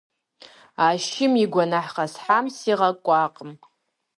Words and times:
А 0.85 0.85
шым 1.05 1.33
и 1.43 1.45
гуэныхь 1.53 1.91
къэсхьам 1.95 2.45
сигъэкӀуакъым. 2.55 3.51